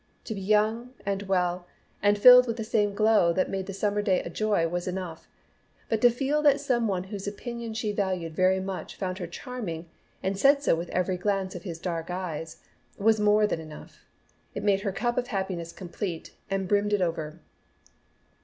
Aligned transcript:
To 0.23 0.33
be 0.33 0.41
young 0.41 0.95
and 1.05 1.21
well 1.21 1.67
and 2.01 2.17
filled 2.17 2.47
with 2.47 2.57
the 2.57 2.63
same 2.63 2.95
glow 2.95 3.31
that 3.33 3.51
made 3.51 3.67
the 3.67 3.73
summer 3.73 4.01
day 4.01 4.19
a 4.23 4.31
joy 4.31 4.67
was 4.67 4.87
enough, 4.87 5.27
but 5.89 6.01
to 6.01 6.09
feel 6.09 6.41
that 6.41 6.59
some 6.59 6.87
one 6.87 7.03
whose 7.03 7.27
opinion 7.27 7.75
she 7.75 7.91
valued 7.91 8.35
very 8.35 8.59
much 8.59 8.95
found 8.95 9.19
her 9.19 9.27
charming, 9.27 9.87
and 10.23 10.39
said 10.39 10.63
so 10.63 10.73
with 10.75 10.89
every 10.89 11.17
glance 11.17 11.53
of 11.53 11.61
his 11.61 11.77
dark 11.77 12.09
eyes, 12.09 12.57
was 12.97 13.19
more 13.19 13.45
than 13.45 13.59
enough. 13.59 14.03
It 14.55 14.63
made 14.63 14.81
her 14.81 14.91
cup 14.91 15.19
of 15.19 15.27
happiness 15.27 15.71
complete 15.71 16.31
and 16.49 16.67
brimmed 16.67 16.93
it 16.93 17.01
over. 17.03 17.39